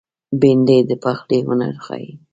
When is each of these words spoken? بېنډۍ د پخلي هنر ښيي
بېنډۍ 0.39 0.79
د 0.89 0.91
پخلي 1.03 1.37
هنر 1.47 1.75
ښيي 1.85 2.09